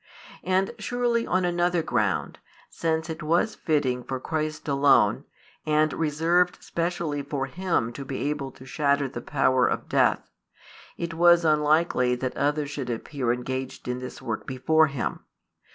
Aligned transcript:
And 0.43 0.71
surely 0.79 1.27
on 1.27 1.45
another 1.45 1.83
ground, 1.83 2.39
since 2.71 3.07
it 3.07 3.21
was 3.21 3.53
fitting 3.53 4.03
for 4.03 4.19
Christ 4.19 4.67
alone, 4.67 5.25
and 5.63 5.93
reserved 5.93 6.57
specially 6.63 7.21
for 7.21 7.45
Him 7.45 7.93
to 7.93 8.03
be 8.03 8.17
able 8.31 8.49
to 8.53 8.65
shatter 8.65 9.07
the 9.07 9.21
power 9.21 9.67
of 9.67 9.87
death, 9.87 10.27
it 10.97 11.13
was 11.13 11.45
unlikely 11.45 12.15
that 12.15 12.35
others 12.35 12.71
should 12.71 12.89
appear 12.89 13.31
engaged 13.31 13.87
in 13.87 13.99
this 13.99 14.23
work 14.23 14.47
before 14.47 14.87
Him. 14.87 15.19